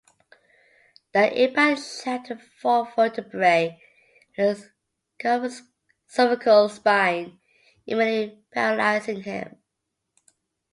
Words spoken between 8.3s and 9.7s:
paralyzing him.